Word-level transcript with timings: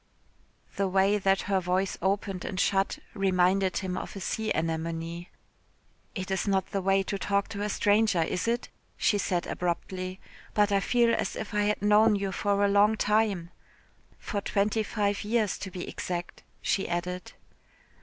The 0.77 0.87
way 0.87 1.19
that 1.19 1.41
her 1.43 1.59
voice 1.59 1.95
opened 2.01 2.43
and 2.43 2.59
shut 2.59 2.97
reminded 3.13 3.77
him 3.77 3.95
of 3.95 4.15
a 4.15 4.19
sea 4.19 4.51
anemone. 4.51 5.27
"It 6.15 6.31
is 6.31 6.47
not 6.47 6.71
the 6.71 6.81
way 6.81 7.03
to 7.03 7.19
talk 7.19 7.47
to 7.49 7.61
a 7.61 7.69
stranger, 7.69 8.23
is 8.23 8.47
it?" 8.47 8.69
she 8.97 9.19
said 9.19 9.45
abruptly, 9.45 10.19
"but 10.55 10.71
I 10.71 10.79
feel 10.79 11.13
as 11.13 11.35
if 11.35 11.53
I 11.53 11.65
had 11.65 11.83
known 11.83 12.15
you 12.15 12.31
for 12.31 12.65
a 12.65 12.67
long 12.67 12.97
time. 12.97 13.51
For 14.17 14.41
twenty 14.41 14.81
five 14.81 15.23
years, 15.23 15.59
to 15.59 15.69
be 15.69 15.87
exact," 15.87 16.41
she 16.63 16.89
added. 16.89 17.33